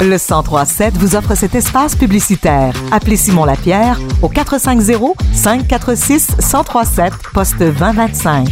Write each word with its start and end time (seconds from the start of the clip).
Le 0.00 0.18
1037 0.18 0.96
vous 0.98 1.16
offre 1.16 1.34
cet 1.34 1.54
espace 1.54 1.96
publicitaire. 1.96 2.74
Appelez 2.92 3.16
Simon 3.16 3.44
Lapierre 3.44 3.98
au 4.22 4.28
450 4.28 5.16
546 5.32 6.36
1037 6.38 7.12
poste 7.32 7.58
2025. 7.58 8.48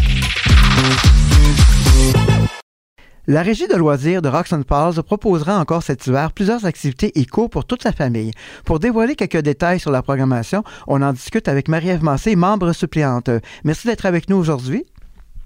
La 3.29 3.43
Régie 3.43 3.69
de 3.69 3.77
loisirs 3.77 4.21
de 4.21 4.29
Roxanne 4.29 4.65
Falls 4.69 5.01
proposera 5.05 5.61
encore 5.61 5.83
cet 5.83 6.07
hiver 6.07 6.33
plusieurs 6.33 6.65
activités 6.65 7.21
éco 7.21 7.49
pour 7.49 7.65
toute 7.65 7.85
la 7.85 7.93
famille. 7.93 8.33
Pour 8.65 8.81
dévoiler 8.81 9.15
quelques 9.15 9.43
détails 9.43 9.79
sur 9.79 9.93
la 9.93 10.03
programmation, 10.03 10.65
on 10.89 11.03
en 11.03 11.13
discute 11.13 11.47
avec 11.47 11.69
Marie-Ève 11.69 12.03
Massé, 12.03 12.35
membre 12.35 12.73
suppléante. 12.73 13.31
Merci 13.63 13.87
d'être 13.87 14.07
avec 14.07 14.29
nous 14.29 14.37
aujourd'hui. 14.37 14.87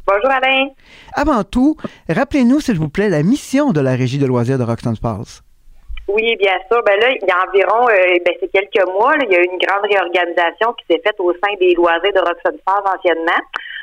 Bonjour 0.07 0.31
Alain. 0.31 0.69
Avant 1.15 1.43
tout, 1.43 1.77
rappelez-nous 2.09 2.61
s'il 2.61 2.79
vous 2.79 2.89
plaît 2.89 3.09
la 3.09 3.25
mission 3.25 3.73
de 3.73 3.81
la 3.81 3.97
Régie 3.97 4.19
de 4.19 4.27
loisirs 4.27 4.57
de 4.57 4.63
Roxanne 4.63 4.95
Falls. 4.95 5.43
Oui, 6.07 6.37
bien 6.37 6.55
sûr. 6.71 6.81
Ben 6.85 6.95
là, 7.01 7.11
il 7.11 7.27
y 7.27 7.31
a 7.31 7.43
environ, 7.43 7.89
euh, 7.89 8.19
ben 8.25 8.35
c'est 8.39 8.53
quelques 8.53 8.89
mois, 8.93 9.15
il 9.21 9.33
y 9.33 9.35
a 9.35 9.41
eu 9.41 9.49
une 9.51 9.59
grande 9.59 9.83
réorganisation 9.91 10.75
qui 10.75 10.87
s'est 10.89 11.03
faite 11.05 11.19
au 11.19 11.33
sein 11.33 11.53
des 11.59 11.75
loisirs 11.75 12.13
de 12.15 12.21
Roxanne 12.21 12.59
Falls 12.65 12.87
anciennement. 12.87 13.43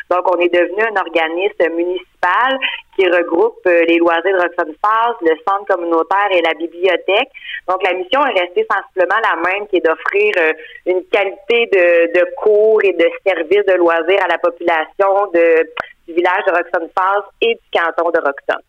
Donc, 0.10 0.24
on 0.34 0.40
est 0.40 0.54
devenu 0.54 0.84
un 0.84 0.96
organisme 0.96 1.76
municipal 1.76 2.58
qui 2.96 3.06
regroupe 3.08 3.60
euh, 3.68 3.84
les 3.90 3.98
loisirs 3.98 4.38
de 4.38 4.44
Roxanne 4.44 4.76
Falls, 4.80 5.16
le 5.22 5.36
centre 5.48 5.66
communautaire 5.68 6.30
et 6.32 6.42
la 6.42 6.54
bibliothèque. 6.54 7.32
Donc, 7.68 7.84
la 7.84 7.94
mission 7.94 8.26
est 8.28 8.40
restée 8.40 8.66
sensiblement 8.72 9.20
la 9.24 9.36
même, 9.44 9.68
qui 9.68 9.78
est 9.78 9.86
d'offrir 9.86 10.32
euh, 10.38 10.54
une 10.86 11.04
qualité 11.12 11.68
de, 11.74 12.20
de 12.20 12.26
cours 12.38 12.80
et 12.84 12.94
de 12.94 13.10
services 13.28 13.66
de 13.68 13.76
loisirs 13.76 14.24
à 14.24 14.28
la 14.28 14.38
population 14.38 15.32
de, 15.34 15.68
du 16.08 16.14
village 16.14 16.44
de 16.48 16.52
Roxanne 16.52 16.90
Falls 16.98 17.24
et 17.42 17.56
du 17.56 17.80
canton 17.80 18.10
de 18.12 18.20
Roxanne. 18.20 18.64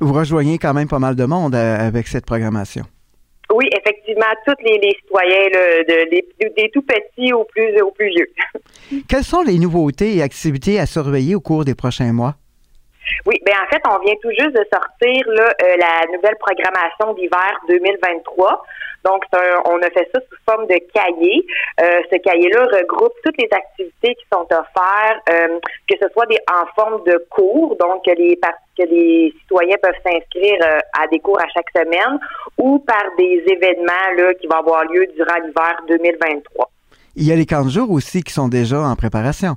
Vous 0.00 0.12
rejoignez 0.12 0.58
quand 0.58 0.74
même 0.74 0.88
pas 0.88 0.98
mal 0.98 1.16
de 1.16 1.24
monde 1.24 1.54
euh, 1.54 1.88
avec 1.88 2.06
cette 2.06 2.26
programmation. 2.26 2.84
Oui, 3.52 3.68
effectivement, 3.78 4.26
tous 4.44 4.54
les, 4.64 4.78
les 4.78 4.94
citoyens, 5.00 5.48
là, 5.52 5.82
de, 5.84 6.10
des, 6.10 6.24
des 6.56 6.70
tout 6.70 6.82
petits 6.82 7.32
aux 7.32 7.44
plus, 7.44 7.80
aux 7.80 7.92
plus 7.92 8.08
vieux. 8.08 8.28
Quelles 9.08 9.24
sont 9.24 9.42
les 9.42 9.58
nouveautés 9.58 10.16
et 10.16 10.22
activités 10.22 10.80
à 10.80 10.86
surveiller 10.86 11.34
au 11.36 11.40
cours 11.40 11.64
des 11.64 11.74
prochains 11.74 12.12
mois? 12.12 12.34
Oui, 13.24 13.36
ben 13.46 13.54
en 13.54 13.68
fait, 13.70 13.80
on 13.88 13.98
vient 14.04 14.14
tout 14.20 14.30
juste 14.30 14.52
de 14.52 14.66
sortir 14.72 15.24
là, 15.28 15.54
euh, 15.62 15.76
la 15.78 16.12
nouvelle 16.12 16.36
programmation 16.40 17.14
d'hiver 17.14 17.56
2023. 17.68 18.62
Donc, 19.06 19.22
on 19.66 19.76
a 19.82 19.90
fait 19.90 20.08
ça 20.12 20.20
sous 20.28 20.36
forme 20.48 20.66
de 20.66 20.78
cahier. 20.92 21.46
Euh, 21.80 22.00
ce 22.12 22.16
cahier-là 22.18 22.64
regroupe 22.78 23.12
toutes 23.24 23.38
les 23.40 23.48
activités 23.52 24.14
qui 24.16 24.24
sont 24.32 24.46
offertes, 24.50 25.22
euh, 25.30 25.58
que 25.88 25.94
ce 26.02 26.08
soit 26.12 26.26
en 26.50 26.66
forme 26.74 27.04
de 27.04 27.24
cours, 27.30 27.76
donc 27.76 28.04
que 28.04 28.10
les, 28.12 28.36
par- 28.36 28.58
que 28.76 28.82
les 28.84 29.32
citoyens 29.40 29.76
peuvent 29.82 30.00
s'inscrire 30.04 30.58
euh, 30.64 30.78
à 31.00 31.06
des 31.06 31.20
cours 31.20 31.38
à 31.40 31.46
chaque 31.54 31.70
semaine, 31.76 32.18
ou 32.58 32.80
par 32.80 33.04
des 33.16 33.44
événements 33.46 34.08
là, 34.16 34.34
qui 34.34 34.46
vont 34.48 34.58
avoir 34.58 34.84
lieu 34.84 35.06
durant 35.16 35.36
l'hiver 35.36 35.76
2023. 35.88 36.70
Il 37.14 37.26
y 37.26 37.32
a 37.32 37.36
les 37.36 37.46
camps 37.46 37.64
de 37.64 37.70
jour 37.70 37.90
aussi 37.90 38.22
qui 38.22 38.32
sont 38.32 38.48
déjà 38.48 38.80
en 38.80 38.94
préparation. 38.96 39.54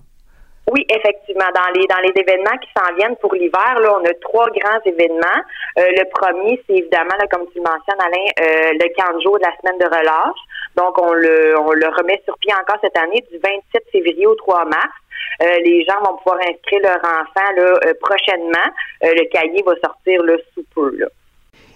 Oui, 0.72 0.86
effectivement. 0.89 1.50
Dans 1.56 1.70
les 1.73 1.88
dans 1.88 2.02
les 2.03 2.14
événements 2.16 2.58
qui 2.62 2.70
s'en 2.78 2.94
viennent 2.95 3.16
pour 3.17 3.34
l'hiver, 3.34 3.80
là, 3.80 3.98
on 4.00 4.06
a 4.06 4.14
trois 4.22 4.48
grands 4.52 4.80
événements. 4.86 5.42
Euh, 5.78 5.88
le 5.98 6.06
premier, 6.09 6.62
c'est 6.67 6.78
évidemment, 6.78 7.17
comme 7.31 7.48
tu 7.52 7.58
le 7.58 7.64
mentionnes, 7.64 8.00
Alain, 8.00 8.25
euh, 8.39 8.73
le 8.73 8.88
camp 8.95 9.17
de 9.17 9.22
jour 9.22 9.40
de 9.40 9.44
la 9.44 9.56
semaine 9.58 9.80
de 9.80 9.86
relâche. 9.86 10.42
Donc, 10.75 11.02
on 11.02 11.14
le 11.14 11.58
on 11.58 11.72
le 11.72 11.88
remet 11.88 12.22
sur 12.25 12.38
pied 12.38 12.53
encore 12.53 12.78
cette 12.84 12.97
année 12.97 13.25
du 13.31 13.40
27 13.40 13.84
février 13.92 14.28
au 14.28 14.36
3 14.36 14.66
mars. 14.66 14.94
Euh, 15.42 15.45
les 15.64 15.86
gens 15.86 16.00
vont 16.06 16.17
pouvoir 16.17 16.40
inscrire 16.47 16.81
leur 16.84 16.97
enfant 16.97 17.50
là, 17.56 17.94
prochainement. 18.02 18.70
Le 19.02 19.25
cahier 19.31 19.64
va 19.66 19.73
sortir 19.84 20.22
là, 20.23 20.36
sous 20.53 20.64
peu. 20.75 20.92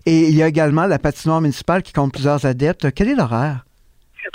Et 0.05 0.11
il 0.11 0.37
y 0.37 0.43
a 0.43 0.47
également 0.47 0.85
la 0.85 0.99
patinoire 0.99 1.41
municipale 1.41 1.81
qui 1.81 1.93
compte 1.93 2.11
plusieurs 2.11 2.45
adeptes. 2.45 2.93
Quel 2.93 3.09
est 3.09 3.15
l'horaire? 3.15 3.63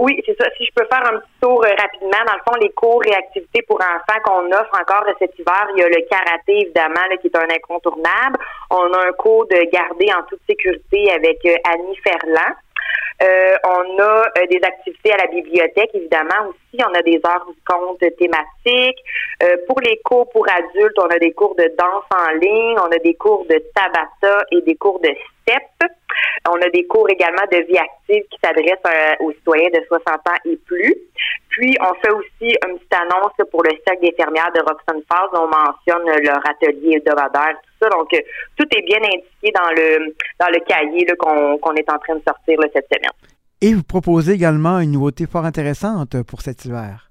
Oui, 0.00 0.22
c'est 0.24 0.36
ça. 0.40 0.48
Si 0.56 0.64
je 0.64 0.70
peux 0.76 0.86
faire 0.86 1.04
un 1.12 1.18
petit 1.18 1.40
tour 1.40 1.60
euh, 1.64 1.70
rapidement, 1.76 2.22
dans 2.24 2.34
le 2.34 2.42
fond, 2.46 2.54
les 2.60 2.70
cours 2.70 3.04
et 3.04 3.14
activités 3.14 3.62
pour 3.62 3.80
enfants 3.80 4.20
qu'on 4.22 4.46
offre 4.52 4.70
encore 4.80 5.04
cet 5.18 5.36
hiver, 5.36 5.66
il 5.74 5.80
y 5.80 5.82
a 5.82 5.88
le 5.88 6.06
karaté, 6.08 6.60
évidemment, 6.62 7.02
là, 7.10 7.16
qui 7.16 7.26
est 7.26 7.36
un 7.36 7.50
incontournable. 7.50 8.38
On 8.70 8.92
a 8.92 9.08
un 9.08 9.12
cours 9.18 9.46
de 9.46 9.58
garder 9.72 10.06
en 10.16 10.22
toute 10.28 10.38
sécurité 10.48 11.10
avec 11.10 11.44
euh, 11.46 11.56
Annie 11.64 11.96
Ferland. 12.04 12.54
Euh, 13.20 13.56
on 13.64 13.98
a 14.00 14.26
euh, 14.38 14.46
des 14.48 14.60
activités 14.62 15.12
à 15.12 15.16
la 15.16 15.26
bibliothèque, 15.26 15.90
évidemment, 15.94 16.50
aussi. 16.50 16.80
On 16.84 16.94
a 16.94 17.02
des 17.02 17.20
heures 17.26 17.46
du 17.48 17.56
compte 17.66 17.98
thématiques. 18.16 19.02
Euh, 19.42 19.56
pour 19.66 19.80
les 19.80 19.98
cours 20.04 20.30
pour 20.30 20.46
adultes, 20.48 20.98
on 20.98 21.08
a 21.08 21.18
des 21.18 21.32
cours 21.32 21.56
de 21.56 21.72
danse 21.76 22.04
en 22.16 22.30
ligne, 22.34 22.76
on 22.78 22.92
a 22.94 22.98
des 22.98 23.14
cours 23.14 23.44
de 23.46 23.60
tabata 23.74 24.44
et 24.52 24.60
des 24.62 24.76
cours 24.76 25.00
de 25.00 25.10
step. 25.42 25.90
On 26.48 26.60
a 26.60 26.68
des 26.70 26.86
cours 26.86 27.08
également 27.10 27.44
de 27.50 27.58
vie 27.66 27.78
active 27.78 28.22
qui 28.30 28.38
s'adressent 28.42 29.18
aux 29.20 29.32
citoyens 29.32 29.70
de 29.70 29.84
60 29.88 30.06
ans 30.08 30.40
et 30.44 30.56
plus. 30.56 30.94
Puis, 31.58 31.76
on 31.80 31.92
fait 31.94 32.12
aussi 32.12 32.54
une 32.68 32.78
petite 32.78 32.94
annonce 32.94 33.32
pour 33.50 33.64
le 33.64 33.70
cercle 33.84 34.02
d'infirmières 34.02 34.52
de 34.54 34.60
Roxanne 34.60 35.02
Falls. 35.10 35.28
On 35.32 35.48
mentionne 35.48 36.06
leur 36.24 36.38
atelier 36.48 36.98
hebdomadaire, 36.98 37.56
tout 37.60 37.82
ça. 37.82 37.88
Donc, 37.88 38.14
euh, 38.14 38.20
tout 38.56 38.66
est 38.76 38.82
bien 38.82 38.98
indiqué 38.98 39.50
dans 39.52 39.70
le 39.70 40.14
dans 40.38 40.46
le 40.46 40.64
cahier 40.64 41.04
qu'on 41.18 41.74
est 41.74 41.90
en 41.90 41.98
train 41.98 42.14
de 42.14 42.22
sortir 42.24 42.58
cette 42.72 42.86
semaine. 42.86 43.10
Et 43.60 43.74
vous 43.74 43.82
proposez 43.82 44.34
également 44.34 44.78
une 44.78 44.92
nouveauté 44.92 45.26
fort 45.26 45.44
intéressante 45.44 46.22
pour 46.22 46.42
cet 46.42 46.64
hiver. 46.64 47.07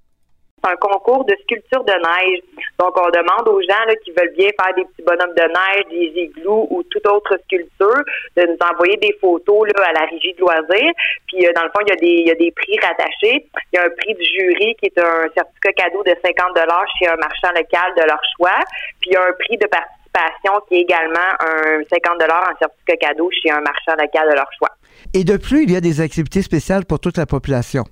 C'est 0.63 0.72
un 0.72 0.75
concours 0.78 1.23
de 1.25 1.35
sculpture 1.44 1.84
de 1.84 1.94
neige. 1.94 2.41
Donc, 2.79 2.97
on 2.97 3.09
demande 3.09 3.47
aux 3.47 3.62
gens 3.62 3.85
là, 3.88 3.95
qui 4.03 4.12
veulent 4.12 4.34
bien 4.35 4.50
faire 4.59 4.73
des 4.75 4.85
petits 4.85 5.03
bonhommes 5.03 5.35
de 5.35 5.44
neige, 5.44 5.85
des 5.91 6.22
igloos 6.22 6.68
ou 6.72 6.81
toute 6.84 7.06
autre 7.06 7.38
sculpture 7.45 8.01
de 8.35 8.41
nous 8.41 8.57
envoyer 8.66 8.97
des 8.97 9.16
photos 9.22 9.68
là, 9.68 9.85
à 9.85 9.94
la 9.94 10.06
régie 10.06 10.34
de 10.34 10.40
loisirs. 10.40 10.94
Puis, 11.28 11.45
euh, 11.45 11.51
dans 11.56 11.63
le 11.63 11.69
fond, 11.69 11.85
il 11.85 11.90
y, 11.90 11.94
a 11.94 11.95
des, 11.95 12.22
il 12.22 12.28
y 12.28 12.31
a 12.31 12.35
des 12.35 12.51
prix 12.51 12.78
rattachés. 12.81 13.45
Il 13.72 13.75
y 13.75 13.78
a 13.78 13.85
un 13.85 13.90
prix 13.90 14.16
du 14.16 14.25
jury 14.25 14.75
qui 14.81 14.88
est 14.88 14.97
un 14.97 15.29
certificat 15.35 15.73
cadeau 15.73 16.01
de 16.03 16.16
50 16.25 16.57
chez 16.97 17.07
un 17.07 17.18
marchand 17.18 17.53
local 17.53 17.94
de 17.95 18.03
leur 18.03 18.22
choix. 18.35 18.59
Puis, 19.00 19.12
il 19.12 19.13
y 19.13 19.18
a 19.18 19.22
un 19.22 19.34
prix 19.34 19.57
de 19.57 19.68
participation 19.68 20.53
qui 20.68 20.75
est 20.75 20.81
également 20.81 21.29
un 21.39 21.85
50 21.85 22.18
en 22.24 22.57
certificat 22.57 22.97
cadeau 22.97 23.29
chez 23.29 23.51
un 23.51 23.62
marchand 23.62 23.94
local 23.94 24.29
de 24.29 24.34
leur 24.34 24.50
choix. 24.57 24.74
Et 25.13 25.24
de 25.24 25.38
plus, 25.38 25.63
il 25.63 25.72
y 25.72 25.75
a 25.75 25.81
des 25.81 26.01
activités 26.01 26.41
spéciales 26.41 26.85
pour 26.85 27.00
toute 27.00 27.18
la 27.18 27.25
population. 27.25 27.84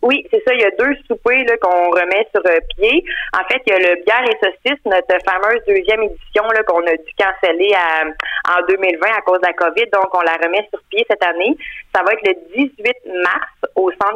Oui, 0.00 0.24
c'est 0.30 0.42
ça. 0.46 0.54
Il 0.54 0.60
y 0.60 0.64
a 0.64 0.70
deux 0.78 0.94
soupers 1.08 1.44
là, 1.44 1.56
qu'on 1.60 1.90
remet 1.90 2.26
sur 2.32 2.40
euh, 2.46 2.58
pied. 2.76 3.04
En 3.34 3.42
fait, 3.50 3.60
il 3.66 3.72
y 3.72 3.76
a 3.76 3.78
le 3.80 4.02
bière 4.04 4.22
et 4.22 4.36
saucisse, 4.40 4.78
notre 4.84 5.16
fameuse 5.28 5.60
deuxième 5.66 6.02
édition 6.04 6.44
là, 6.54 6.62
qu'on 6.62 6.86
a 6.86 6.92
dû 6.96 7.12
canceller 7.18 7.72
à- 7.74 8.04
en 8.58 8.66
2020 8.68 9.08
à 9.10 9.20
cause 9.22 9.40
de 9.40 9.46
la 9.46 9.52
COVID. 9.54 9.86
Donc, 9.92 10.14
on 10.14 10.20
la 10.20 10.34
remet 10.34 10.66
sur 10.70 10.80
pied 10.90 11.04
cette 11.10 11.24
année. 11.24 11.56
Ça 11.94 12.02
va 12.04 12.12
être 12.12 12.26
le 12.26 12.34
18 12.54 12.94
mars 13.24 13.50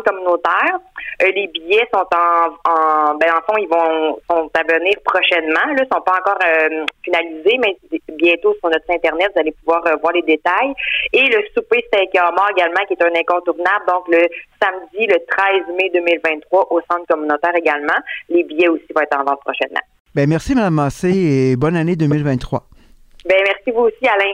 centre 0.03 0.11
communautaire. 0.11 0.79
Euh, 1.23 1.31
les 1.35 1.47
billets 1.49 1.87
sont 1.93 2.07
en, 2.15 2.71
en 2.71 3.15
ben, 3.17 3.31
en 3.31 3.43
fond, 3.47 3.59
ils 3.59 3.69
vont 3.69 4.19
sont 4.31 4.51
à 4.55 4.63
venir 4.63 4.95
prochainement. 5.05 5.73
Là, 5.77 5.85
sont 5.93 6.01
pas 6.01 6.19
encore 6.19 6.39
euh, 6.47 6.85
finalisés, 7.05 7.59
mais 7.59 7.77
bientôt 8.17 8.55
sur 8.61 8.71
notre 8.71 8.85
site 8.87 9.05
internet, 9.05 9.31
vous 9.35 9.41
allez 9.41 9.53
pouvoir 9.53 9.87
euh, 9.87 9.97
voir 10.01 10.13
les 10.13 10.23
détails. 10.23 10.75
Et 11.13 11.29
le 11.29 11.43
souper 11.55 11.85
steak 11.89 12.15
et 12.15 12.21
homard 12.21 12.51
également, 12.57 12.85
qui 12.87 12.95
est 12.95 13.03
un 13.03 13.15
incontournable. 13.15 13.85
Donc, 13.87 14.09
le 14.09 14.27
samedi, 14.61 15.07
le 15.07 15.19
13 15.27 15.77
mai 15.77 15.91
2023, 15.95 16.69
au 16.71 16.81
centre 16.91 17.07
communautaire 17.09 17.55
également. 17.57 17.99
Les 18.29 18.45
billets 18.45 18.69
aussi 18.69 18.87
vont 18.95 19.03
être 19.03 19.19
en 19.19 19.25
vente 19.25 19.41
prochainement. 19.41 19.83
Ben, 20.15 20.29
merci, 20.29 20.55
Mme 20.55 20.75
Massé, 20.75 21.09
et 21.09 21.57
bonne 21.57 21.77
année 21.77 21.97
2023. 21.97 22.65
Ben, 23.25 23.39
merci 23.45 23.71
vous 23.71 23.83
aussi, 23.83 24.07
Alain. 24.07 24.33